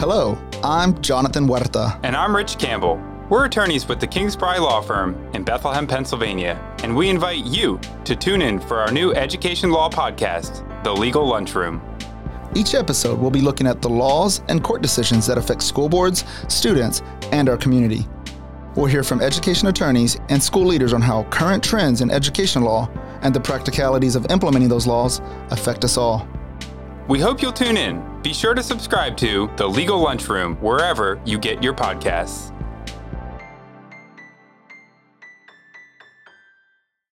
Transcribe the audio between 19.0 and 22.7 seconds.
from education attorneys and school leaders on how current trends in education